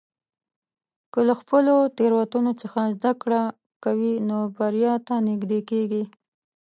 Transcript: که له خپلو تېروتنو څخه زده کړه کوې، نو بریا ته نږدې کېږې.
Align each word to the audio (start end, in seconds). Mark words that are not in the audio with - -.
که 1.13 1.19
له 1.27 1.33
خپلو 1.41 1.75
تېروتنو 1.97 2.51
څخه 2.61 2.79
زده 2.95 3.11
کړه 3.21 3.41
کوې، 3.83 4.13
نو 4.27 4.37
بریا 4.57 4.93
ته 5.07 5.15
نږدې 5.29 5.59
کېږې. 5.69 6.03